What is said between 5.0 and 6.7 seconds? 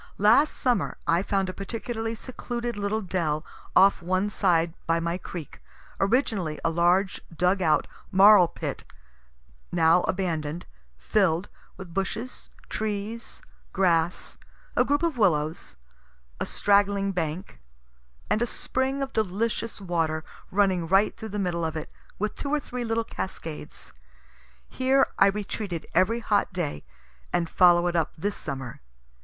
creek, originally